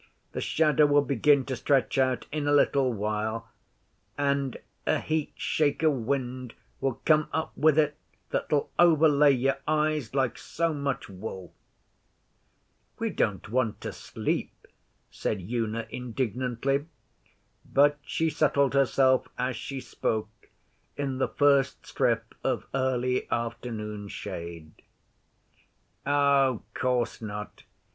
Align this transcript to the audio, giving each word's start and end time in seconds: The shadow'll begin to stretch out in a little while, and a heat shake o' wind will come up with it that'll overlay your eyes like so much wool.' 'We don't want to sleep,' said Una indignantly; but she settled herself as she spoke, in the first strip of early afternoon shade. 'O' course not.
The 0.31 0.41
shadow'll 0.41 1.01
begin 1.03 1.45
to 1.45 1.55
stretch 1.55 1.99
out 1.99 2.25
in 2.31 2.47
a 2.47 2.51
little 2.51 2.91
while, 2.91 3.47
and 4.17 4.57
a 4.87 4.97
heat 4.99 5.31
shake 5.35 5.83
o' 5.83 5.91
wind 5.91 6.55
will 6.79 6.95
come 7.05 7.29
up 7.31 7.55
with 7.55 7.77
it 7.77 7.95
that'll 8.31 8.71
overlay 8.79 9.33
your 9.35 9.59
eyes 9.67 10.15
like 10.15 10.39
so 10.39 10.73
much 10.73 11.07
wool.' 11.07 11.53
'We 12.97 13.11
don't 13.11 13.47
want 13.49 13.79
to 13.81 13.93
sleep,' 13.93 14.65
said 15.11 15.39
Una 15.39 15.85
indignantly; 15.91 16.85
but 17.63 17.99
she 18.01 18.31
settled 18.31 18.73
herself 18.73 19.27
as 19.37 19.55
she 19.55 19.79
spoke, 19.79 20.49
in 20.97 21.19
the 21.19 21.27
first 21.27 21.85
strip 21.85 22.33
of 22.43 22.65
early 22.73 23.29
afternoon 23.31 24.07
shade. 24.07 24.71
'O' 26.07 26.63
course 26.73 27.21
not. 27.21 27.61